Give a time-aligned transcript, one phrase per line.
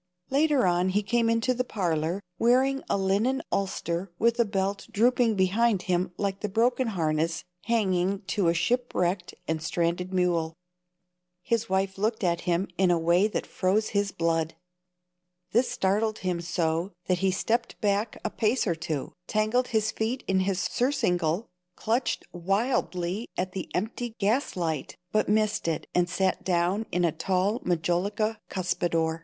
[0.31, 5.35] Later on he came into the parlor, wearing a linen ulster with the belt drooping
[5.35, 10.55] behind him like the broken harness hanging to a shipwrecked and stranded mule.
[11.43, 14.55] His wife looked at him in a way that froze his blood.
[15.51, 20.23] This startled him so that he stepped back a pace or two, tangled his feet
[20.27, 26.43] in his surcingle, clutched wildly at the empty gas light, but missed it and sat
[26.43, 29.19] down in a tall majolica cuspidor.